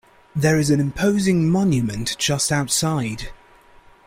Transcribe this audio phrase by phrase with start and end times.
[0.35, 3.29] There is an imposing monument just outside.